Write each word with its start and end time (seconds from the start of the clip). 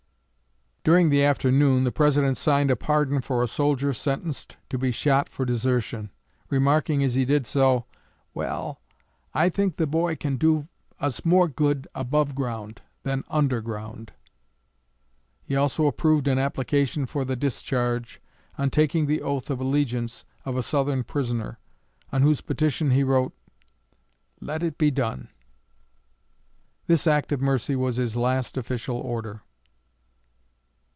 '"During 0.91 1.11
the 1.11 1.23
afternoon 1.23 1.83
the 1.83 1.91
President 1.91 2.37
signed 2.37 2.71
a 2.71 2.75
pardon 2.75 3.21
for 3.21 3.43
a 3.43 3.47
soldier 3.47 3.93
sentenced 3.93 4.57
to 4.71 4.79
be 4.79 4.89
shot 4.89 5.29
for 5.29 5.45
desertion; 5.45 6.09
remarking, 6.49 7.03
as 7.03 7.13
he 7.13 7.23
did 7.23 7.45
so, 7.45 7.85
"Well, 8.33 8.81
I 9.31 9.49
think 9.49 9.75
the 9.75 9.85
boy 9.85 10.15
can 10.15 10.37
do 10.37 10.69
us 10.99 11.23
more 11.23 11.47
good 11.47 11.87
above 11.93 12.33
ground 12.33 12.81
than 13.03 13.23
under 13.29 13.61
ground." 13.61 14.13
He 15.43 15.55
also 15.55 15.85
approved 15.85 16.27
an 16.27 16.39
application 16.39 17.05
for 17.05 17.25
the 17.25 17.35
discharge, 17.35 18.19
on 18.57 18.71
taking 18.71 19.05
the 19.05 19.21
oath 19.21 19.51
of 19.51 19.61
allegiance, 19.61 20.25
of 20.45 20.57
a 20.57 20.63
Southern 20.63 21.03
prisoner, 21.03 21.59
on 22.11 22.23
whose 22.23 22.41
petition 22.41 22.89
he 22.89 23.03
wrote, 23.03 23.33
"Let 24.39 24.63
it 24.63 24.79
be 24.79 24.89
done." 24.89 25.27
This 26.87 27.05
act 27.05 27.31
of 27.31 27.39
mercy 27.39 27.75
was 27.75 27.97
his 27.97 28.15
last 28.15 28.57
official 28.57 28.97
order. 28.97 29.43